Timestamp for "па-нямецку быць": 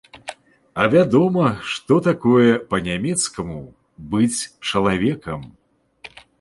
2.73-4.41